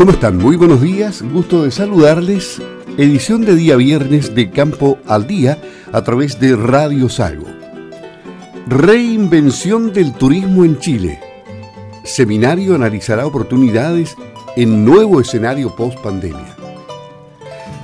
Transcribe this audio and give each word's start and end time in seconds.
¿Cómo 0.00 0.12
están? 0.12 0.38
Muy 0.38 0.56
buenos 0.56 0.80
días, 0.80 1.20
gusto 1.20 1.62
de 1.62 1.70
saludarles. 1.70 2.62
Edición 2.96 3.44
de 3.44 3.54
día 3.54 3.76
viernes 3.76 4.34
de 4.34 4.50
Campo 4.50 4.98
al 5.06 5.26
Día 5.26 5.58
a 5.92 6.00
través 6.00 6.40
de 6.40 6.56
Radio 6.56 7.10
Sago. 7.10 7.44
Reinvención 8.66 9.92
del 9.92 10.14
turismo 10.14 10.64
en 10.64 10.78
Chile. 10.78 11.20
Seminario 12.02 12.74
analizará 12.76 13.26
oportunidades 13.26 14.16
en 14.56 14.86
nuevo 14.86 15.20
escenario 15.20 15.76
post 15.76 15.98
pandemia. 15.98 16.56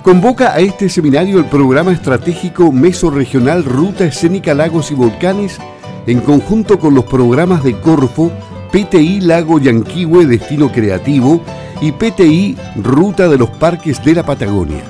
Convoca 0.02 0.54
a 0.54 0.60
este 0.60 0.88
seminario 0.88 1.38
el 1.38 1.44
programa 1.44 1.92
estratégico 1.92 2.72
mesorregional 2.72 3.62
Ruta 3.62 4.06
Escénica 4.06 4.54
Lagos 4.54 4.90
y 4.90 4.94
Volcanes 4.94 5.58
en 6.06 6.20
conjunto 6.20 6.78
con 6.78 6.94
los 6.94 7.04
programas 7.04 7.62
de 7.62 7.78
Corfo, 7.78 8.32
PTI 8.72 9.20
Lago 9.20 9.60
Yanquihue 9.60 10.24
Destino 10.24 10.72
Creativo 10.72 11.42
y 11.80 11.92
PTI 11.92 12.56
Ruta 12.76 13.28
de 13.28 13.38
los 13.38 13.50
Parques 13.50 14.02
de 14.04 14.14
la 14.14 14.24
Patagonia. 14.24 14.82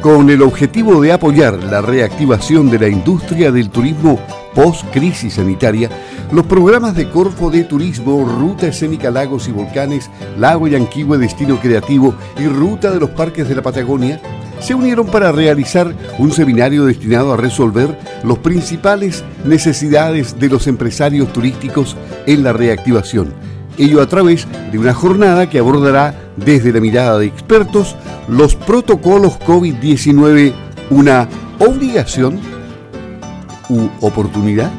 Con 0.00 0.30
el 0.30 0.42
objetivo 0.42 1.00
de 1.00 1.12
apoyar 1.12 1.62
la 1.64 1.82
reactivación 1.82 2.70
de 2.70 2.78
la 2.78 2.88
industria 2.88 3.52
del 3.52 3.70
turismo 3.70 4.18
post-crisis 4.54 5.34
sanitaria, 5.34 5.90
los 6.32 6.46
programas 6.46 6.94
de 6.94 7.10
Corfo 7.10 7.50
de 7.50 7.64
Turismo, 7.64 8.24
Ruta 8.24 8.68
Escénica 8.68 9.10
Lagos 9.10 9.48
y 9.48 9.52
Volcanes, 9.52 10.10
Lago 10.38 10.68
Yanquihue 10.68 11.18
Destino 11.18 11.60
Creativo 11.60 12.14
y 12.38 12.46
Ruta 12.46 12.90
de 12.90 13.00
los 13.00 13.10
Parques 13.10 13.48
de 13.48 13.56
la 13.56 13.62
Patagonia 13.62 14.20
se 14.60 14.74
unieron 14.74 15.06
para 15.06 15.32
realizar 15.32 15.94
un 16.18 16.32
seminario 16.32 16.84
destinado 16.84 17.32
a 17.32 17.36
resolver 17.36 17.98
las 18.22 18.38
principales 18.38 19.24
necesidades 19.44 20.38
de 20.38 20.48
los 20.48 20.66
empresarios 20.66 21.32
turísticos 21.32 21.96
en 22.26 22.42
la 22.42 22.52
reactivación 22.52 23.32
ello 23.78 24.00
a 24.00 24.06
través 24.06 24.46
de 24.70 24.78
una 24.78 24.94
jornada 24.94 25.48
que 25.48 25.58
abordará 25.58 26.14
desde 26.36 26.72
la 26.72 26.80
mirada 26.80 27.18
de 27.18 27.26
expertos 27.26 27.96
los 28.28 28.54
protocolos 28.54 29.38
COVID-19, 29.40 30.52
una 30.90 31.28
obligación 31.58 32.38
u 33.68 33.88
oportunidad. 34.00 34.70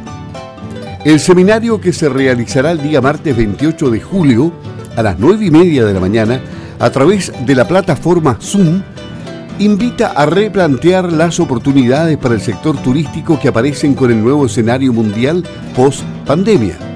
El 1.04 1.20
seminario 1.20 1.82
que 1.82 1.94
se 1.94 2.10
realizará 2.10 2.72
el 2.72 2.82
día 2.82 3.02
martes 3.02 3.36
28 3.36 3.90
de 3.90 4.02
julio 4.02 4.52
a 4.96 5.02
las 5.02 5.18
9 5.18 5.46
y 5.46 5.52
media 5.52 5.86
de 5.86 5.94
la 5.94 6.00
mañana 6.00 6.40
a 6.80 6.90
través 6.90 7.32
de 7.46 7.56
la 7.56 7.68
plataforma 7.68 8.38
Zoom 8.40 8.82
invita 9.60 10.12
a 10.12 10.26
replantear 10.26 11.12
las 11.12 11.40
oportunidades 11.40 12.18
para 12.18 12.36
el 12.36 12.42
sector 12.42 12.78
turístico 12.78 13.40
que 13.40 13.48
aparecen 13.48 13.94
con 13.94 14.12
el 14.12 14.22
nuevo 14.22 14.46
escenario 14.46 14.92
mundial 14.92 15.44
post 15.76 16.02
pandemia 16.26 16.91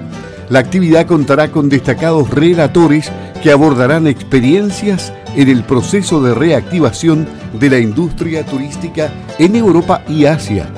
la 0.49 0.59
actividad 0.59 1.07
contará 1.07 1.51
con 1.51 1.69
destacados 1.69 2.29
relatores 2.29 3.11
que 3.41 3.51
abordarán 3.51 4.07
experiencias 4.07 5.11
en 5.35 5.49
el 5.49 5.63
proceso 5.63 6.21
de 6.21 6.33
reactivación 6.33 7.27
de 7.59 7.69
la 7.69 7.79
industria 7.79 8.45
turística 8.45 9.11
en 9.39 9.55
Europa 9.55 10.03
y 10.07 10.25
Asia. 10.25 10.69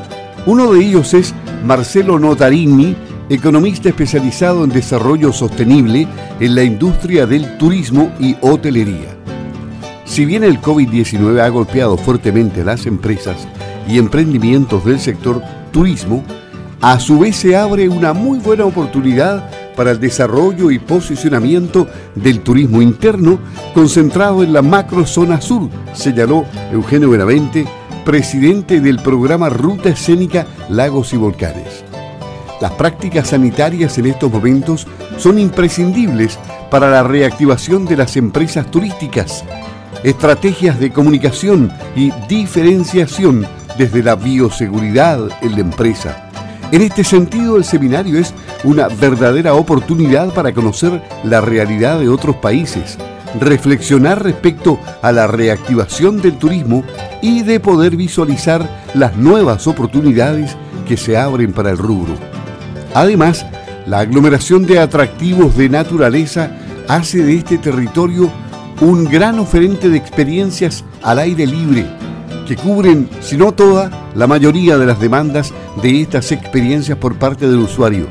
Uno 0.45 0.71
de 0.71 0.83
ellos 0.83 1.13
es 1.13 1.33
Marcelo 1.65 2.17
Notarini, 2.17 2.95
economista 3.29 3.89
especializado 3.89 4.63
en 4.63 4.69
desarrollo 4.69 5.33
sostenible 5.33 6.07
en 6.39 6.55
la 6.55 6.63
industria 6.63 7.25
del 7.25 7.57
turismo 7.57 8.11
y 8.19 8.35
hotelería. 8.41 9.15
Si 10.05 10.23
bien 10.25 10.43
el 10.43 10.61
COVID-19 10.61 11.41
ha 11.41 11.49
golpeado 11.49 11.97
fuertemente 11.97 12.63
las 12.63 12.85
empresas 12.85 13.47
y 13.87 13.97
emprendimientos 13.97 14.85
del 14.85 14.99
sector 14.99 15.41
turismo, 15.71 16.23
a 16.81 16.99
su 16.99 17.19
vez 17.19 17.35
se 17.35 17.57
abre 17.57 17.89
una 17.89 18.13
muy 18.13 18.39
buena 18.39 18.65
oportunidad 18.65 19.49
para 19.77 19.91
el 19.91 19.99
desarrollo 19.99 20.71
y 20.71 20.79
posicionamiento 20.79 21.87
del 22.15 22.41
turismo 22.41 22.81
interno 22.81 23.39
concentrado 23.75 24.43
en 24.43 24.51
la 24.51 24.63
macro 24.63 25.05
zona 25.05 25.39
sur, 25.39 25.69
señaló 25.93 26.45
Eugenio 26.71 27.11
Benavente, 27.11 27.65
presidente 28.03 28.81
del 28.81 28.97
programa 28.99 29.49
Ruta 29.49 29.89
Escénica 29.89 30.47
Lagos 30.67 31.13
y 31.13 31.17
Volcanes. 31.17 31.85
Las 32.59 32.71
prácticas 32.71 33.29
sanitarias 33.29 33.99
en 33.99 34.07
estos 34.07 34.31
momentos 34.31 34.87
son 35.17 35.37
imprescindibles 35.37 36.39
para 36.71 36.89
la 36.89 37.03
reactivación 37.03 37.85
de 37.85 37.97
las 37.97 38.17
empresas 38.17 38.71
turísticas. 38.71 39.45
Estrategias 40.03 40.79
de 40.79 40.91
comunicación 40.91 41.71
y 41.95 42.11
diferenciación 42.27 43.45
desde 43.77 44.01
la 44.01 44.15
bioseguridad 44.15 45.29
en 45.43 45.51
la 45.51 45.59
empresa 45.59 46.26
en 46.71 46.81
este 46.81 47.03
sentido, 47.05 47.55
el 47.55 47.63
seminario 47.63 48.19
es 48.19 48.33
una 48.65 48.89
verdadera 48.89 49.53
oportunidad 49.53 50.33
para 50.33 50.53
conocer 50.53 51.01
la 51.23 51.39
realidad 51.39 51.99
de 51.99 52.09
otros 52.09 52.35
países, 52.37 52.97
reflexionar 53.39 54.21
respecto 54.21 54.77
a 55.01 55.13
la 55.13 55.27
reactivación 55.27 56.21
del 56.21 56.37
turismo 56.37 56.83
y 57.21 57.43
de 57.43 57.61
poder 57.61 57.95
visualizar 57.95 58.83
las 58.93 59.15
nuevas 59.15 59.65
oportunidades 59.65 60.57
que 60.85 60.97
se 60.97 61.17
abren 61.17 61.53
para 61.53 61.71
el 61.71 61.77
rubro. 61.77 62.15
Además, 62.93 63.45
la 63.85 63.99
aglomeración 63.99 64.65
de 64.65 64.79
atractivos 64.79 65.55
de 65.55 65.69
naturaleza 65.69 66.51
hace 66.89 67.23
de 67.23 67.35
este 67.35 67.57
territorio 67.57 68.29
un 68.81 69.05
gran 69.05 69.39
oferente 69.39 69.89
de 69.89 69.97
experiencias 69.97 70.83
al 71.01 71.19
aire 71.19 71.47
libre 71.47 71.85
que 72.47 72.55
cubren, 72.55 73.09
si 73.19 73.35
no 73.35 73.51
toda, 73.51 73.91
la 74.15 74.25
mayoría 74.25 74.77
de 74.77 74.85
las 74.85 74.99
demandas 74.99 75.53
de 75.81 76.01
estas 76.01 76.31
experiencias 76.31 76.97
por 76.97 77.15
parte 77.15 77.47
del 77.47 77.59
usuario. 77.59 78.07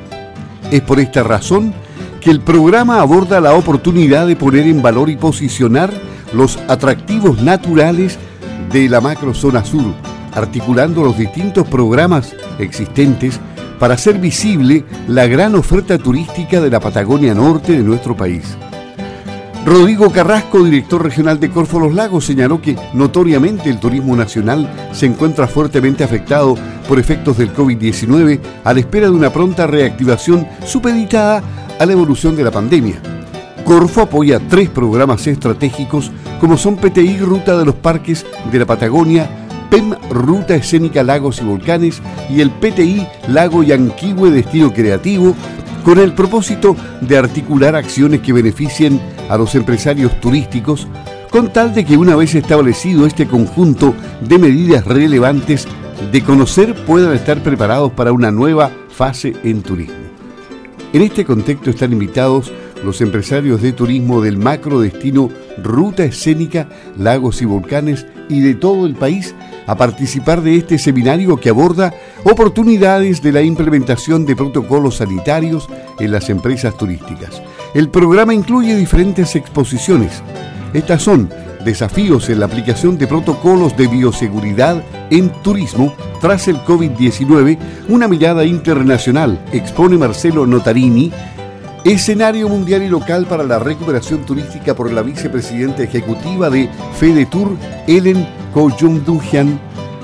Es 0.70 0.82
por 0.82 1.00
esta 1.00 1.22
razón 1.22 1.72
que 2.20 2.30
el 2.30 2.40
programa 2.40 3.00
aborda 3.00 3.40
la 3.40 3.54
oportunidad 3.54 4.26
de 4.26 4.36
poner 4.36 4.66
en 4.66 4.82
valor 4.82 5.08
y 5.08 5.16
posicionar 5.16 5.90
los 6.34 6.58
atractivos 6.68 7.40
naturales 7.42 8.18
de 8.70 8.88
la 8.88 9.00
macrozona 9.00 9.64
sur, 9.64 9.94
articulando 10.34 11.02
los 11.02 11.16
distintos 11.16 11.66
programas 11.66 12.34
existentes 12.58 13.40
para 13.78 13.94
hacer 13.94 14.18
visible 14.18 14.84
la 15.08 15.26
gran 15.26 15.54
oferta 15.54 15.98
turística 15.98 16.60
de 16.60 16.70
la 16.70 16.80
Patagonia 16.80 17.34
Norte 17.34 17.72
de 17.72 17.82
nuestro 17.82 18.16
país. 18.16 18.56
Rodrigo 19.66 20.12
Carrasco, 20.12 20.62
director 20.62 21.02
regional 21.02 21.40
de 21.40 21.50
Corfo 21.50 21.80
Los 21.80 21.92
Lagos, 21.92 22.24
señaló 22.24 22.62
que 22.62 22.76
notoriamente 22.94 23.68
el 23.68 23.80
turismo 23.80 24.14
nacional 24.14 24.72
se 24.92 25.06
encuentra 25.06 25.48
fuertemente 25.48 26.04
afectado 26.04 26.54
por 26.86 27.00
efectos 27.00 27.36
del 27.36 27.52
COVID-19 27.52 28.38
a 28.62 28.72
la 28.72 28.78
espera 28.78 29.06
de 29.06 29.12
una 29.12 29.32
pronta 29.32 29.66
reactivación 29.66 30.46
supeditada 30.64 31.42
a 31.80 31.84
la 31.84 31.92
evolución 31.92 32.36
de 32.36 32.44
la 32.44 32.52
pandemia. 32.52 33.02
Corfo 33.64 34.02
apoya 34.02 34.38
tres 34.38 34.68
programas 34.68 35.26
estratégicos 35.26 36.12
como 36.38 36.56
son 36.56 36.76
PTI 36.76 37.18
Ruta 37.18 37.58
de 37.58 37.64
los 37.64 37.74
Parques 37.74 38.24
de 38.52 38.60
la 38.60 38.66
Patagonia, 38.66 39.28
PEM 39.68 39.96
Ruta 40.10 40.54
Escénica 40.54 41.02
Lagos 41.02 41.40
y 41.40 41.44
Volcanes 41.44 42.00
y 42.30 42.40
el 42.40 42.52
PTI 42.52 43.04
Lago 43.26 43.64
Yanquihue 43.64 44.30
Destino 44.30 44.72
Creativo, 44.72 45.34
con 45.84 45.98
el 45.98 46.14
propósito 46.14 46.76
de 47.00 47.18
articular 47.18 47.74
acciones 47.74 48.20
que 48.20 48.32
beneficien 48.32 49.00
a 49.28 49.36
los 49.36 49.54
empresarios 49.54 50.20
turísticos 50.20 50.86
con 51.30 51.52
tal 51.52 51.74
de 51.74 51.84
que 51.84 51.96
una 51.96 52.16
vez 52.16 52.34
establecido 52.34 53.06
este 53.06 53.26
conjunto 53.26 53.94
de 54.20 54.38
medidas 54.38 54.84
relevantes 54.84 55.66
de 56.12 56.22
conocer 56.22 56.74
puedan 56.86 57.14
estar 57.14 57.42
preparados 57.42 57.92
para 57.92 58.12
una 58.12 58.30
nueva 58.30 58.70
fase 58.88 59.34
en 59.42 59.62
turismo. 59.62 59.94
En 60.92 61.02
este 61.02 61.24
contexto 61.24 61.70
están 61.70 61.92
invitados 61.92 62.52
los 62.84 63.00
empresarios 63.00 63.60
de 63.60 63.72
turismo 63.72 64.20
del 64.20 64.38
macro 64.38 64.80
destino 64.80 65.28
Ruta 65.62 66.04
Escénica, 66.04 66.68
Lagos 66.96 67.42
y 67.42 67.44
Volcanes 67.44 68.06
y 68.28 68.40
de 68.40 68.54
todo 68.54 68.86
el 68.86 68.94
país 68.94 69.34
a 69.66 69.76
participar 69.76 70.42
de 70.42 70.56
este 70.56 70.78
seminario 70.78 71.36
que 71.36 71.50
aborda 71.50 71.92
oportunidades 72.24 73.22
de 73.22 73.32
la 73.32 73.42
implementación 73.42 74.24
de 74.24 74.36
protocolos 74.36 74.96
sanitarios 74.96 75.68
en 75.98 76.12
las 76.12 76.30
empresas 76.30 76.76
turísticas. 76.76 77.42
El 77.76 77.90
programa 77.90 78.32
incluye 78.32 78.74
diferentes 78.74 79.36
exposiciones. 79.36 80.22
Estas 80.72 81.02
son 81.02 81.28
desafíos 81.62 82.30
en 82.30 82.40
la 82.40 82.46
aplicación 82.46 82.96
de 82.96 83.06
protocolos 83.06 83.76
de 83.76 83.86
bioseguridad 83.86 84.82
en 85.10 85.28
turismo 85.42 85.92
tras 86.22 86.48
el 86.48 86.56
COVID-19, 86.60 87.58
una 87.90 88.08
mirada 88.08 88.46
internacional, 88.46 89.44
expone 89.52 89.98
Marcelo 89.98 90.46
Notarini, 90.46 91.12
escenario 91.84 92.48
mundial 92.48 92.82
y 92.82 92.88
local 92.88 93.26
para 93.26 93.44
la 93.44 93.58
recuperación 93.58 94.24
turística 94.24 94.74
por 94.74 94.90
la 94.90 95.02
vicepresidenta 95.02 95.82
ejecutiva 95.82 96.48
de 96.48 96.70
FedeTour, 96.98 97.58
Ellen 97.86 98.26
Koyundujian, 98.54 99.60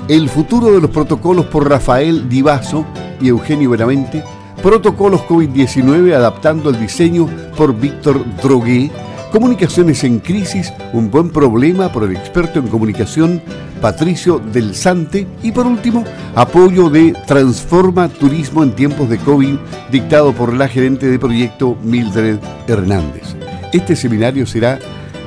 el 0.09 0.29
futuro 0.29 0.71
de 0.73 0.79
los 0.79 0.91
protocolos 0.91 1.47
por 1.47 1.67
Rafael 1.67 2.29
Divaso 2.29 2.85
y 3.19 3.29
Eugenio 3.29 3.71
Benavente, 3.71 4.23
Protocolos 4.63 5.19
COVID-19 5.23 6.15
adaptando 6.15 6.69
el 6.69 6.79
diseño 6.79 7.27
por 7.57 7.77
Víctor 7.77 8.23
Drogué. 8.41 8.89
Comunicaciones 9.29 10.05
en 10.05 10.19
crisis, 10.19 10.71
un 10.93 11.11
buen 11.11 11.31
problema 11.31 11.91
por 11.91 12.05
el 12.05 12.15
experto 12.15 12.59
en 12.59 12.69
comunicación 12.69 13.41
Patricio 13.81 14.39
Del 14.39 14.73
Sante. 14.73 15.27
Y 15.43 15.51
por 15.51 15.67
último, 15.67 16.05
apoyo 16.33 16.89
de 16.89 17.13
Transforma 17.27 18.07
Turismo 18.07 18.63
en 18.63 18.71
tiempos 18.71 19.09
de 19.09 19.17
COVID, 19.17 19.55
dictado 19.91 20.31
por 20.31 20.53
la 20.53 20.69
gerente 20.69 21.07
de 21.07 21.19
proyecto 21.19 21.77
Mildred 21.83 22.39
Hernández. 22.65 23.35
Este 23.73 23.97
seminario 23.97 24.47
será 24.47 24.79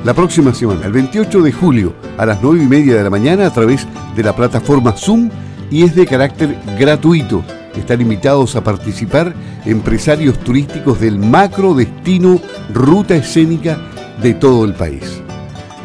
la 0.02 0.14
próxima 0.14 0.54
semana, 0.54 0.86
el 0.86 0.92
28 0.92 1.42
de 1.42 1.52
julio, 1.52 1.92
a 2.16 2.24
las 2.24 2.42
9 2.42 2.62
y 2.62 2.66
media 2.66 2.96
de 2.96 3.02
la 3.02 3.10
mañana, 3.10 3.48
a 3.48 3.52
través 3.52 3.86
de 4.16 4.22
la 4.22 4.34
plataforma 4.34 4.92
Zoom 4.92 5.28
y 5.70 5.82
es 5.82 5.94
de 5.94 6.06
carácter 6.06 6.56
gratuito. 6.78 7.44
Están 7.76 8.00
invitados 8.00 8.56
a 8.56 8.64
participar 8.64 9.34
empresarios 9.64 10.38
turísticos 10.38 11.00
del 11.00 11.18
macro 11.18 11.74
destino 11.74 12.40
ruta 12.72 13.14
escénica 13.16 13.78
de 14.22 14.34
todo 14.34 14.64
el 14.64 14.74
país. 14.74 15.22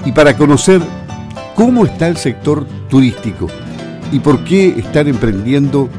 Y 0.06 0.12
para 0.12 0.36
conocer 0.36 0.82
cómo 1.56 1.86
está 1.86 2.08
el 2.08 2.18
sector 2.18 2.66
turístico 2.90 3.48
y 4.12 4.20
por 4.20 4.44
qué 4.44 4.70
están 4.78 5.08
emprendiendo 5.08 5.90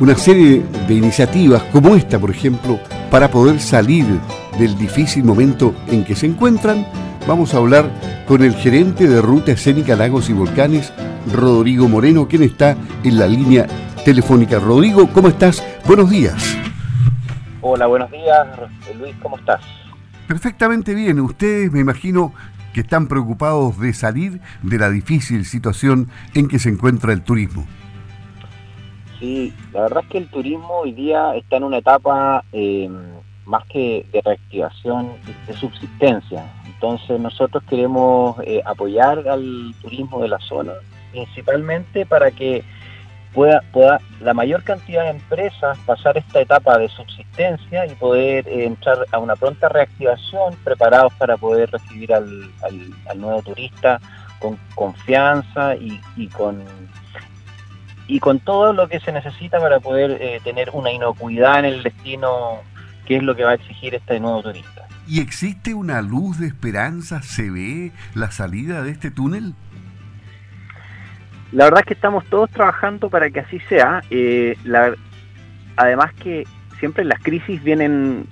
una 0.00 0.16
serie 0.16 0.62
de 0.88 0.94
iniciativas 0.94 1.62
como 1.64 1.94
esta, 1.94 2.18
por 2.18 2.30
ejemplo, 2.30 2.78
para 3.10 3.30
poder 3.30 3.60
salir 3.60 4.06
del 4.58 4.76
difícil 4.76 5.24
momento 5.24 5.74
en 5.88 6.04
que 6.04 6.16
se 6.16 6.26
encuentran, 6.26 6.86
vamos 7.26 7.54
a 7.54 7.58
hablar 7.58 7.90
con 8.26 8.42
el 8.42 8.54
gerente 8.54 9.06
de 9.06 9.20
Ruta 9.20 9.52
Escénica 9.52 9.94
Lagos 9.94 10.28
y 10.30 10.32
Volcanes, 10.32 10.92
Rodrigo 11.32 11.88
Moreno, 11.88 12.26
quien 12.26 12.42
está 12.42 12.76
en 13.04 13.18
la 13.18 13.26
línea 13.26 13.66
telefónica. 14.04 14.58
Rodrigo, 14.58 15.08
¿cómo 15.12 15.28
estás? 15.28 15.64
Buenos 15.86 16.10
días. 16.10 16.58
Hola, 17.60 17.86
buenos 17.86 18.10
días. 18.10 18.46
Luis, 18.98 19.14
¿cómo 19.22 19.36
estás? 19.36 19.60
Perfectamente 20.26 20.94
bien. 20.94 21.20
Ustedes, 21.20 21.70
me 21.70 21.80
imagino, 21.80 22.32
que 22.72 22.80
están 22.80 23.06
preocupados 23.06 23.78
de 23.78 23.92
salir 23.92 24.40
de 24.62 24.78
la 24.78 24.90
difícil 24.90 25.44
situación 25.44 26.08
en 26.34 26.48
que 26.48 26.58
se 26.58 26.70
encuentra 26.70 27.12
el 27.12 27.22
turismo. 27.22 27.66
Sí, 29.20 29.52
la 29.72 29.82
verdad 29.82 30.02
es 30.04 30.10
que 30.10 30.18
el 30.18 30.28
turismo 30.28 30.80
hoy 30.80 30.92
día 30.92 31.36
está 31.36 31.56
en 31.56 31.64
una 31.64 31.78
etapa 31.78 32.44
eh, 32.52 32.90
más 33.46 33.64
que 33.66 34.04
de 34.12 34.20
reactivación, 34.20 35.12
de 35.46 35.52
subsistencia. 35.54 36.44
Entonces 36.66 37.20
nosotros 37.20 37.62
queremos 37.68 38.36
eh, 38.44 38.60
apoyar 38.64 39.28
al 39.28 39.74
turismo 39.80 40.20
de 40.20 40.28
la 40.28 40.38
zona, 40.40 40.72
principalmente 41.12 42.04
para 42.06 42.32
que 42.32 42.64
pueda, 43.32 43.62
pueda 43.72 44.00
la 44.20 44.34
mayor 44.34 44.62
cantidad 44.62 45.04
de 45.04 45.10
empresas 45.10 45.78
pasar 45.86 46.16
esta 46.18 46.40
etapa 46.40 46.78
de 46.78 46.88
subsistencia 46.88 47.86
y 47.86 47.94
poder 47.94 48.46
eh, 48.48 48.64
entrar 48.64 48.98
a 49.10 49.18
una 49.18 49.36
pronta 49.36 49.68
reactivación 49.68 50.54
preparados 50.64 51.12
para 51.14 51.36
poder 51.36 51.70
recibir 51.70 52.12
al, 52.12 52.50
nuevo 53.16 53.42
turista 53.42 54.00
con 54.38 54.58
confianza 54.74 55.76
y, 55.76 56.28
con 56.28 56.62
y 58.08 58.18
con 58.18 58.40
todo 58.40 58.72
lo 58.72 58.88
que 58.88 59.00
se 59.00 59.12
necesita 59.12 59.60
para 59.60 59.78
poder 59.80 60.18
eh, 60.20 60.40
tener 60.42 60.70
una 60.72 60.90
inocuidad 60.90 61.60
en 61.60 61.66
el 61.66 61.82
destino 61.82 62.60
que 63.06 63.16
es 63.16 63.22
lo 63.22 63.34
que 63.34 63.44
va 63.44 63.50
a 63.50 63.54
exigir 63.54 63.94
este 63.94 64.20
nuevo 64.20 64.42
turista. 64.42 64.86
¿Y 65.06 65.20
existe 65.20 65.74
una 65.74 66.00
luz 66.00 66.38
de 66.38 66.46
esperanza? 66.46 67.22
¿Se 67.22 67.50
ve 67.50 67.92
la 68.14 68.30
salida 68.30 68.82
de 68.82 68.92
este 68.92 69.10
túnel? 69.10 69.54
La 71.52 71.64
verdad 71.64 71.80
es 71.80 71.86
que 71.86 71.94
estamos 71.94 72.24
todos 72.26 72.50
trabajando 72.50 73.10
para 73.10 73.30
que 73.30 73.40
así 73.40 73.60
sea. 73.68 74.02
Eh, 74.10 74.56
además 75.76 76.12
que 76.14 76.44
siempre 76.78 77.04
las 77.04 77.22
crisis 77.22 77.62
vienen, 77.62 78.26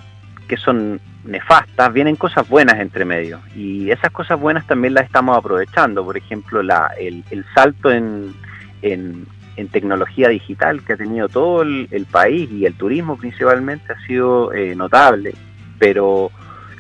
que 0.49 0.57
son 0.57 1.01
nefastas, 1.25 1.93
vienen 1.93 2.17
cosas 2.17 2.49
buenas 2.49 2.81
entre 2.81 3.05
medio. 3.05 3.41
Y 3.55 3.91
esas 3.91 4.11
cosas 4.11 4.41
buenas 4.41 4.67
también 4.67 4.95
las 4.95 5.05
estamos 5.05 5.37
aprovechando. 5.37 6.05
Por 6.05 6.17
ejemplo, 6.17 6.63
la, 6.63 6.91
el, 6.99 7.25
salto 7.55 7.91
en, 7.91 8.35
en, 8.83 9.27
tecnología 9.71 10.29
digital 10.29 10.83
que 10.83 10.95
ha 10.95 10.97
tenido 10.97 11.29
todo 11.29 11.61
el, 11.61 12.07
país 12.11 12.51
y 12.51 12.65
el 12.65 12.73
turismo 12.73 13.19
principalmente 13.19 13.93
ha 13.93 14.07
sido 14.07 14.55
eh, 14.55 14.75
notable. 14.75 15.35
Pero 15.79 16.31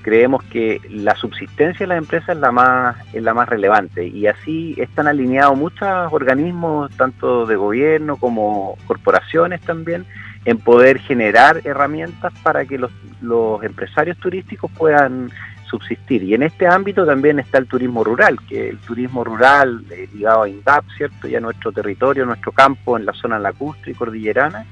creemos 0.02 0.42
que 0.44 0.80
la 0.90 1.14
subsistencia 1.14 1.84
de 1.84 1.88
las 1.88 1.98
empresas 1.98 2.30
es 2.30 2.38
la 2.38 2.52
más 2.52 2.96
es 3.12 3.22
la 3.22 3.34
más 3.34 3.48
relevante. 3.48 4.06
Y 4.06 4.26
así 4.26 4.74
están 4.78 5.06
alineados 5.06 5.56
muchos 5.56 5.88
organismos 6.10 6.90
tanto 6.96 7.46
de 7.46 7.56
gobierno 7.56 8.16
como 8.16 8.76
corporaciones 8.86 9.60
también 9.62 10.06
en 10.44 10.58
poder 10.58 10.98
generar 10.98 11.60
herramientas 11.64 12.32
para 12.42 12.64
que 12.64 12.78
los, 12.78 12.90
los 13.20 13.62
empresarios 13.62 14.16
turísticos 14.18 14.70
puedan 14.72 15.30
subsistir. 15.70 16.22
Y 16.24 16.34
en 16.34 16.42
este 16.42 16.66
ámbito 16.66 17.06
también 17.06 17.38
está 17.38 17.58
el 17.58 17.66
turismo 17.66 18.02
rural 18.02 18.38
que 18.48 18.70
el 18.70 18.78
turismo 18.78 19.22
rural 19.22 19.84
eh, 19.90 20.08
ligado 20.12 20.42
a 20.42 20.48
INDAP 20.48 20.84
cierto 20.96 21.28
ya 21.28 21.40
nuestro 21.40 21.70
territorio 21.70 22.26
nuestro 22.26 22.50
campo 22.52 22.98
en 22.98 23.06
la 23.06 23.12
zona 23.12 23.38
lacustre 23.38 23.92
y 23.92 23.94
cordillerana 23.94 24.66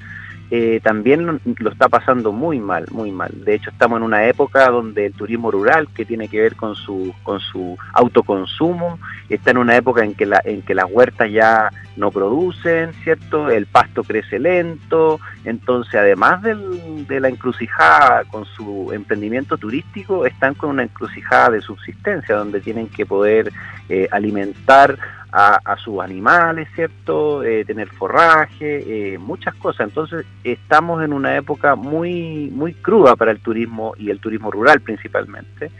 eh, 0.50 0.80
también 0.82 1.26
lo, 1.26 1.70
está 1.70 1.88
pasando 1.88 2.32
muy 2.32 2.58
mal, 2.58 2.86
muy 2.90 3.10
mal. 3.12 3.30
De 3.44 3.54
hecho, 3.54 3.70
estamos 3.70 3.98
en 3.98 4.04
una 4.04 4.24
época 4.26 4.70
donde 4.70 5.06
el 5.06 5.12
turismo 5.12 5.50
rural, 5.50 5.88
que 5.94 6.06
tiene 6.06 6.28
que 6.28 6.40
ver 6.40 6.56
con 6.56 6.74
su, 6.74 7.14
con 7.22 7.40
su 7.40 7.76
autoconsumo, 7.92 8.98
está 9.28 9.50
en 9.50 9.58
una 9.58 9.76
época 9.76 10.04
en 10.04 10.14
que, 10.14 10.26
la, 10.26 10.40
en 10.44 10.62
que 10.62 10.74
las 10.74 10.86
huertas 10.90 11.30
ya 11.30 11.70
no 11.98 12.10
producen, 12.10 12.92
¿cierto? 13.02 13.50
El 13.50 13.66
pasto 13.66 14.04
crece 14.04 14.38
lento, 14.38 15.20
entonces 15.44 15.94
además 15.96 16.42
de 16.42 17.20
la 17.20 17.28
encrucijada 17.28 18.24
con 18.24 18.44
su 18.44 18.92
emprendimiento 18.92 19.58
turístico, 19.58 20.24
están 20.24 20.54
con 20.54 20.70
una 20.70 20.84
encrucijada 20.84 21.50
de 21.50 21.60
subsistencia, 21.60 22.36
donde 22.36 22.60
tienen 22.60 22.88
que 22.88 23.04
poder 23.04 23.52
eh, 23.88 24.08
alimentar 24.10 24.96
a, 25.30 25.76
sus 25.76 26.00
animales, 26.00 26.68
¿cierto? 26.74 27.42
Eh, 27.42 27.64
tener 27.66 27.88
forraje, 27.88 29.12
eh, 29.14 29.18
muchas 29.18 29.54
cosas. 29.56 29.88
Entonces 29.88 30.24
estamos 30.42 31.04
en 31.04 31.12
una 31.12 31.36
época 31.36 31.74
muy, 31.74 32.50
muy 32.50 32.72
cruda 32.72 33.14
para 33.14 33.30
el 33.30 33.40
turismo 33.40 33.92
y 33.98 34.08
el 34.08 34.20
turismo 34.20 34.50
rural 34.50 34.80
principalmente. 34.80 35.70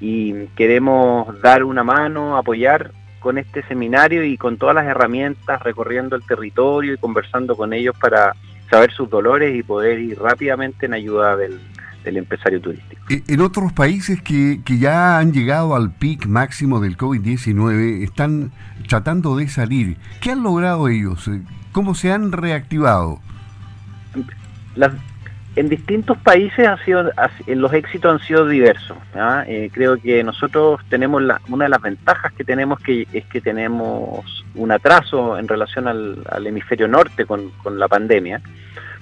Y 0.00 0.46
queremos 0.56 1.40
dar 1.42 1.64
una 1.64 1.82
mano, 1.82 2.36
apoyar 2.36 2.92
con 3.22 3.38
este 3.38 3.62
seminario 3.66 4.24
y 4.24 4.36
con 4.36 4.58
todas 4.58 4.74
las 4.74 4.86
herramientas, 4.86 5.62
recorriendo 5.62 6.16
el 6.16 6.24
territorio 6.24 6.94
y 6.94 6.98
conversando 6.98 7.56
con 7.56 7.72
ellos 7.72 7.96
para 7.98 8.34
saber 8.68 8.92
sus 8.92 9.08
dolores 9.08 9.54
y 9.56 9.62
poder 9.62 9.98
ir 10.00 10.18
rápidamente 10.18 10.86
en 10.86 10.94
ayuda 10.94 11.36
del, 11.36 11.60
del 12.04 12.16
empresario 12.16 12.60
turístico. 12.60 13.00
Eh, 13.08 13.22
en 13.28 13.40
otros 13.40 13.72
países 13.72 14.20
que, 14.22 14.60
que 14.64 14.78
ya 14.78 15.18
han 15.18 15.32
llegado 15.32 15.74
al 15.74 15.92
pic 15.92 16.26
máximo 16.26 16.80
del 16.80 16.96
COVID-19 16.96 18.02
están 18.02 18.52
tratando 18.88 19.36
de 19.36 19.48
salir. 19.48 19.96
¿Qué 20.20 20.32
han 20.32 20.42
logrado 20.42 20.88
ellos? 20.88 21.28
Eh, 21.28 21.42
¿Cómo 21.72 21.94
se 21.94 22.12
han 22.12 22.32
reactivado? 22.32 23.20
En 25.54 25.68
distintos 25.68 26.16
países 26.18 26.66
ha 26.66 26.82
sido, 26.84 27.10
los 27.46 27.72
éxitos 27.72 28.12
han 28.12 28.26
sido 28.26 28.48
diversos. 28.48 28.96
Eh, 29.46 29.70
creo 29.72 29.96
que 29.98 30.24
nosotros 30.24 30.80
tenemos 30.88 31.22
una 31.48 31.64
de 31.64 31.68
las 31.68 31.82
ventajas 31.82 32.32
que 32.32 32.44
tenemos 32.44 32.78
que 32.80 33.06
es 33.12 33.24
que 33.26 33.40
tenemos 33.40 34.44
un 34.54 34.70
atraso 34.70 35.38
en 35.38 35.48
relación 35.48 35.88
al, 35.88 36.46
hemisferio 36.46 36.88
norte 36.88 37.26
con, 37.26 37.52
la 37.78 37.88
pandemia. 37.88 38.40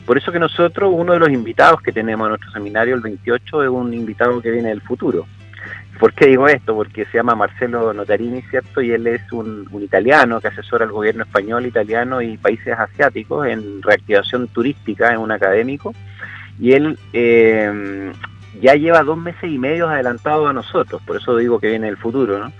Por 0.05 0.19
eso 0.19 0.33
que 0.33 0.41
nosotros, 0.41 0.93
uno 0.93 1.13
de 1.13 1.21
los 1.21 1.31
invitados 1.31 1.83
que 1.83 1.93
tenemos 1.93 2.27
a 2.27 2.31
nuestro 2.31 2.51
seminario 2.51 2.97
el 2.97 3.01
28 3.01 3.63
es 3.63 3.69
un 3.69 3.95
invitado 3.95 4.41
que 4.41 4.51
viene 4.51 4.71
del 4.71 4.81
futuro. 4.81 5.27
¿Por 6.01 6.15
qué 6.15 6.29
digo 6.29 6.49
esto? 6.49 6.75
Porque 6.75 7.05
se 7.05 7.19
llama 7.19 7.35
Marcelo 7.35 7.93
Notarini, 7.93 8.41
¿cierto? 8.43 8.81
Y 8.81 8.91
él 8.91 9.07
es 9.07 9.31
un, 9.33 9.69
italiano 9.83 10.41
que 10.41 10.49
asesora 10.49 10.87
al 10.87 10.93
gobierno 10.93 11.25
español, 11.25 11.67
italiano 11.67 12.23
y 12.23 12.39
países 12.39 12.77
asiáticos 12.77 13.47
en 13.47 13.83
reactivación 13.83 14.49
turística, 14.49 15.13
en 15.13 15.19
un 15.19 15.31
académico. 15.31 15.95
Y 16.61 16.73
él 16.73 16.99
eh, 17.12 18.12
ya 18.61 18.75
lleva 18.75 19.02
dos 19.02 19.19
meses 19.19 19.50
y 19.50 19.59
medio 19.59 19.88
adelantado 19.88 20.47
a 20.47 20.52
nosotros, 20.52 21.00
por 21.07 21.17
eso 21.17 21.37
digo 21.37 21.59
que 21.59 21.71
viene 21.71 21.87
del 21.87 21.97
futuro, 21.97 22.38
¿no? 22.38 22.52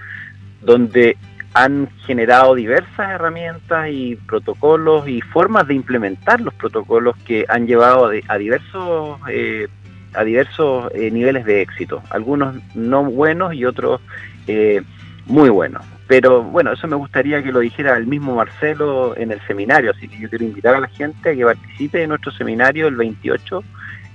Donde 0.63 1.17
han 1.53 1.89
generado 2.07 2.55
diversas 2.55 3.11
herramientas 3.11 3.89
y 3.91 4.17
protocolos 4.17 5.09
y 5.09 5.21
formas 5.21 5.67
de 5.67 5.75
implementar 5.75 6.41
los 6.41 6.55
protocolos 6.55 7.17
que 7.25 7.45
han 7.49 7.67
llevado 7.67 8.11
a, 8.29 8.39
diversos 8.39 9.19
eh, 9.29 9.67
a 10.15 10.25
diversos 10.25 10.91
eh, 10.95 11.11
niveles 11.11 11.45
de 11.45 11.63
éxito, 11.63 12.03
algunos 12.11 12.57
no 12.75 13.05
buenos 13.05 13.55
y 13.55 13.65
otros 13.65 14.01
eh, 14.47 14.83
muy 15.31 15.49
buenos. 15.49 15.85
Pero 16.07 16.43
bueno, 16.43 16.73
eso 16.73 16.89
me 16.89 16.97
gustaría 16.97 17.43
que 17.43 17.53
lo 17.53 17.61
dijera 17.61 17.97
el 17.97 18.07
mismo 18.07 18.35
Marcelo 18.35 19.17
en 19.17 19.31
el 19.31 19.41
seminario, 19.47 19.93
así 19.93 20.09
que 20.09 20.19
yo 20.19 20.29
quiero 20.29 20.45
invitar 20.45 20.75
a 20.75 20.81
la 20.81 20.89
gente 20.89 21.31
a 21.31 21.35
que 21.35 21.45
participe 21.45 21.99
de 21.99 22.09
nuestro 22.09 22.33
seminario 22.33 22.89
el 22.89 22.97
28, 22.97 23.63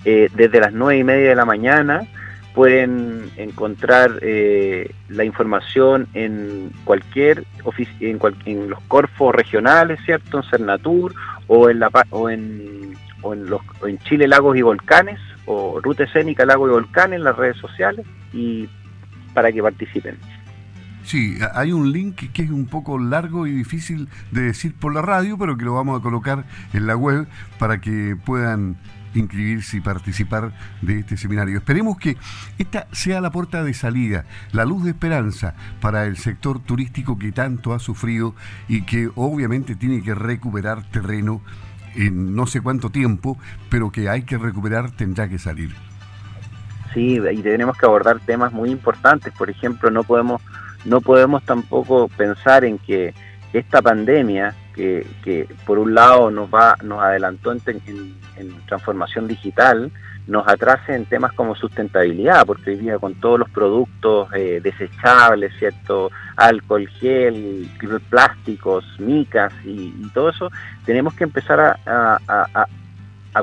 desde 0.04 0.60
las 0.60 0.72
9 0.72 1.00
y 1.00 1.04
media 1.04 1.30
de 1.30 1.36
la 1.36 1.46
mañana, 1.46 2.06
pueden 2.54 3.30
encontrar 3.36 4.20
eh, 4.22 4.92
la 5.10 5.26
información 5.26 6.08
en 6.14 6.72
cualquier 6.86 7.44
en, 8.00 8.20
en, 8.46 8.70
los 8.70 8.80
corfos 8.88 9.36
regionales, 9.36 10.00
¿cierto? 10.06 10.38
En 10.38 10.44
Cernatur 10.50 11.14
o 11.48 11.70
en 11.70 11.80
la 11.80 11.90
o 12.12 12.30
en, 12.30 12.94
o 13.22 13.34
en, 13.34 13.50
los, 13.50 13.62
en 13.86 13.98
Chile 14.00 14.28
Lagos 14.28 14.56
y 14.56 14.62
Volcanes 14.62 15.20
o 15.46 15.82
Ruta 15.82 16.04
Escénica 16.04 16.46
Lagos 16.46 16.70
y 16.70 16.74
Volcanes 16.74 17.18
en 17.18 17.26
las 17.26 17.36
redes 17.36 17.58
sociales 17.58 18.06
y 18.32 18.70
para 19.34 19.52
que 19.52 19.62
participen. 19.62 20.18
Sí, 21.06 21.38
hay 21.54 21.72
un 21.72 21.92
link 21.92 22.32
que 22.34 22.42
es 22.42 22.50
un 22.50 22.66
poco 22.66 22.98
largo 22.98 23.46
y 23.46 23.52
difícil 23.52 24.10
de 24.32 24.42
decir 24.42 24.74
por 24.74 24.94
la 24.94 25.04
radio, 25.04 25.38
pero 25.38 25.56
que 25.56 25.64
lo 25.64 25.76
vamos 25.76 26.00
a 26.00 26.04
colocar 26.04 26.46
en 26.74 26.88
la 26.88 26.98
web 26.98 27.28
para 27.60 27.80
que 27.80 28.18
puedan 28.26 28.78
inscribirse 29.14 29.78
y 29.78 29.82
participar 29.82 30.52
de 30.82 31.00
este 31.00 31.16
seminario. 31.16 31.60
Esperemos 31.60 31.98
que 31.98 32.18
esta 32.58 32.88
sea 32.92 33.22
la 33.22 33.32
puerta 33.32 33.64
de 33.64 33.76
salida, 33.76 34.26
la 34.52 34.66
luz 34.66 34.84
de 34.84 34.90
esperanza 34.90 35.54
para 35.80 36.06
el 36.06 36.18
sector 36.18 36.60
turístico 36.60 37.20
que 37.20 37.32
tanto 37.32 37.74
ha 37.74 37.80
sufrido 37.80 38.34
y 38.68 38.82
que 38.82 39.10
obviamente 39.16 39.76
tiene 39.76 40.02
que 40.02 40.16
recuperar 40.16 40.84
terreno 40.90 41.42
en 41.94 42.36
no 42.36 42.48
sé 42.48 42.62
cuánto 42.62 42.90
tiempo, 42.90 43.38
pero 43.70 43.92
que 43.92 44.10
hay 44.10 44.24
que 44.24 44.40
recuperar 44.40 44.90
tendrá 44.90 45.30
que 45.30 45.38
salir. 45.38 45.74
Sí, 46.96 47.20
y 47.20 47.42
tenemos 47.42 47.78
que 47.78 47.86
abordar 47.86 48.22
temas 48.22 48.54
muy 48.54 48.70
importantes. 48.72 49.34
Por 49.34 49.50
ejemplo, 49.50 49.92
no 49.92 50.04
podemos, 50.04 50.42
no 50.86 51.01
podemos 51.01 51.44
tampoco 51.44 52.08
pensar 52.08 52.63
en 52.63 52.77
que 52.77 53.13
esta 53.54 53.82
pandemia, 53.82 54.54
que, 54.74 55.48
por 55.65 55.80
un 55.80 55.96
lado 55.96 56.30
nos 56.30 56.54
va, 56.54 56.75
nos 56.84 57.01
adelantó 57.01 57.51
en, 57.51 57.62
transformación 58.68 59.27
digital, 59.27 59.92
nos 60.27 60.48
atrase 60.48 60.94
en 60.94 61.06
temas 61.06 61.32
como 61.34 61.56
sustentabilidad, 61.56 62.46
porque 62.46 62.72
hoy 62.72 62.77
día 62.77 63.00
con 63.00 63.15
todos 63.15 63.39
los 63.39 63.50
productos 63.50 64.27
eh, 64.34 64.60
desechables, 64.62 65.54
¿cierto? 65.58 66.12
Alcohol, 66.36 66.88
gel, 67.00 67.70
plásticos, 68.10 68.84
micas 69.00 69.54
y, 69.63 69.92
todo 70.13 70.30
eso, 70.30 70.51
tenemos 70.86 71.13
que 71.13 71.24
empezar 71.24 71.80
a, 71.86 72.68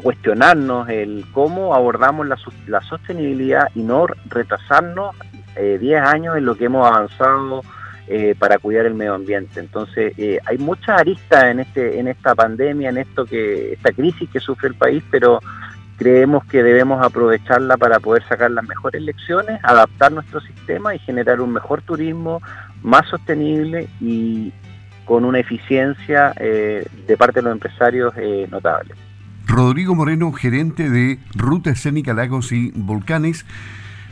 cuestionarnos 0.02 0.88
el 0.88 1.26
cómo 1.32 1.74
abordamos 1.74 2.26
la, 2.26 2.80
sostenibilidad 2.80 3.68
y 3.74 3.82
no 3.82 4.06
retrasarnos 4.28 5.14
10 5.56 5.82
eh, 5.82 5.96
años 5.96 6.36
en 6.36 6.44
lo 6.44 6.54
que 6.54 6.66
hemos 6.66 6.86
avanzado 6.86 7.62
eh, 8.08 8.34
para 8.38 8.58
cuidar 8.58 8.86
el 8.86 8.94
medio 8.94 9.14
ambiente. 9.14 9.60
Entonces, 9.60 10.14
hay 10.44 10.58
muchas 10.58 11.00
aristas 11.00 11.44
en, 11.44 11.60
este, 11.60 11.98
en 11.98 12.08
esta 12.08 12.34
pandemia, 12.34 12.90
en 12.90 12.98
esto 12.98 13.24
que, 13.24 13.74
esta 13.74 13.92
crisis 13.92 14.28
que 14.30 14.40
sufre 14.40 14.68
el 14.68 14.74
país, 14.74 15.02
pero 15.10 15.40
creemos 15.96 16.44
que 16.46 16.62
debemos 16.62 17.00
aprovecharla 17.00 17.76
para 17.76 18.00
poder 18.00 18.26
sacar 18.28 18.50
las 18.50 18.66
mejores 18.66 19.02
lecciones, 19.02 19.60
adaptar 19.62 20.10
nuestro 20.10 20.40
sistema 20.40 20.94
y 20.94 20.98
generar 20.98 21.40
un 21.40 21.52
mejor 21.52 21.82
turismo 21.82 22.42
más 22.82 23.06
sostenible 23.08 23.88
y 24.00 24.52
con 25.04 25.24
una 25.24 25.38
eficiencia 25.38 26.32
eh, 26.38 26.84
de 27.06 27.16
parte 27.16 27.40
de 27.40 27.42
los 27.44 27.52
empresarios 27.52 28.14
eh, 28.16 28.48
notable. 28.50 28.94
Rodrigo 29.46 29.94
Moreno, 29.94 30.32
gerente 30.32 30.88
de 30.88 31.18
Ruta 31.34 31.70
Escénica 31.70 32.14
Lagos 32.14 32.52
y 32.52 32.72
Volcanes 32.74 33.44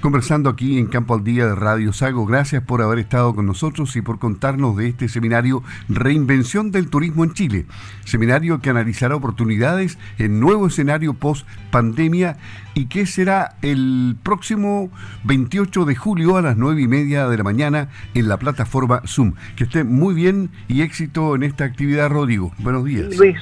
conversando 0.01 0.51
aquí 0.51 0.79
en 0.79 0.87
Campo 0.87 1.15
al 1.15 1.23
Día 1.23 1.47
de 1.47 1.55
Radio 1.55 1.93
Sago. 1.93 2.27
Gracias 2.27 2.63
por 2.63 2.83
haber 2.83 2.99
estado 2.99 3.35
con 3.35 3.47
nosotros 3.47 3.95
y 3.97 4.03
por 4.03 4.19
contarnos 4.19 4.77
de 4.77 4.89
este 4.89 5.09
seminario 5.09 5.63
Reinvención 5.89 6.71
del 6.71 6.89
Turismo 6.89 7.25
en 7.25 7.35
Chile. 7.35 7.67
Seminario 8.05 8.61
que 8.61 8.71
analizará 8.71 9.15
oportunidades 9.15 9.99
en 10.19 10.41
nuevo 10.41 10.67
escenario 10.67 11.15
post 11.15 11.47
pandemia 11.71 12.37
y 12.81 12.87
que 12.87 13.05
será 13.05 13.57
el 13.61 14.17
próximo 14.23 14.91
28 15.25 15.85
de 15.85 15.95
julio 15.95 16.39
a 16.39 16.43
las 16.43 16.57
9 16.57 16.81
y 16.81 16.89
media 16.89 17.29
de 17.29 17.37
la 17.37 17.45
mañana 17.45 17.89
en 18.15 18.27
la 18.27 18.39
plataforma 18.39 19.03
Zoom. 19.07 19.35
Que 19.55 19.65
esté 19.65 19.85
muy 19.85 20.15
bien 20.15 20.49
y 20.67 20.81
éxito 20.81 21.35
en 21.35 21.43
esta 21.43 21.65
actividad, 21.65 22.09
Rodrigo. 22.09 22.53
Buenos 22.59 22.87
días. 22.87 23.15
Luis, 23.19 23.37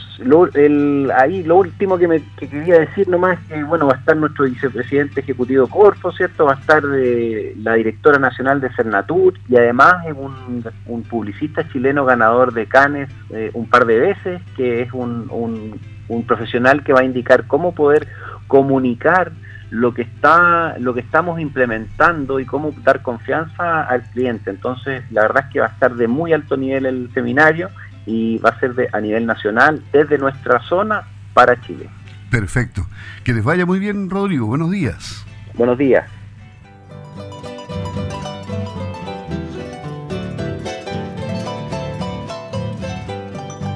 ahí 1.17 1.45
lo 1.45 1.57
último 1.59 1.99
que, 1.99 2.09
me, 2.09 2.21
quería 2.37 2.81
decir 2.81 3.09
nomás 3.09 3.39
que 3.47 3.63
bueno, 3.63 3.87
va 3.87 3.95
a 3.95 3.99
estar 3.99 4.17
nuestro 4.17 4.45
vicepresidente 4.47 5.21
ejecutivo 5.21 5.69
Corfo, 5.69 6.11
¿cierto? 6.11 6.47
Va 6.47 6.55
a 6.55 6.59
estar 6.59 6.83
de, 6.85 7.55
la 7.63 7.75
directora 7.75 8.19
nacional 8.19 8.61
de 8.61 8.75
Cernatur 8.75 9.35
y 9.49 9.55
además 9.55 10.05
es 10.05 10.15
un, 10.17 11.03
publicista 11.09 11.67
chileno 11.69 12.05
ganador 12.05 12.53
de 12.53 12.67
Canes 12.67 13.09
eh, 13.31 13.51
un 13.55 13.69
par 13.71 13.87
de 13.87 14.01
veces, 14.01 14.43
que 14.57 14.83
es 14.83 14.93
un, 14.93 15.79
un 16.09 16.25
profesional 16.25 16.83
que 16.83 16.93
va 16.93 17.01
a 17.01 17.05
indicar 17.05 17.47
cómo 17.47 17.73
poder 17.73 18.09
comunicar 18.49 19.33
lo 19.71 19.95
que 19.95 20.03
está 20.03 20.77
lo 20.79 20.95
que 20.95 21.01
estamos 21.01 21.39
implementando 21.41 22.41
y 22.41 22.47
cómo 22.47 22.73
dar 22.83 23.03
confianza 23.03 23.83
al 23.83 24.03
cliente. 24.11 24.51
Entonces, 24.51 25.05
la 25.11 25.23
verdad 25.23 25.45
es 25.47 25.53
que 25.53 25.61
va 25.61 25.67
a 25.67 25.71
estar 25.71 25.95
de 25.95 26.09
muy 26.09 26.33
alto 26.33 26.57
nivel 26.57 26.87
el 26.87 27.11
seminario 27.15 27.71
y 28.07 28.39
va 28.39 28.51
a 28.51 28.59
ser 28.59 28.75
de, 28.75 28.89
a 28.93 29.01
nivel 29.01 29.27
nacional 29.27 29.83
desde 29.93 30.19
nuestra 30.19 30.61
zona 30.63 31.07
para 31.35 31.61
Chile. 31.61 31.89
Perfecto. 32.31 32.87
Que 33.25 33.33
les 33.33 33.45
vaya 33.45 33.67
muy 33.67 33.79
bien, 33.79 34.11
Rodrigo. 34.11 34.47
Buenos 34.47 34.71
días. 34.71 35.25
Buenos 35.55 35.79
días. 35.79 36.18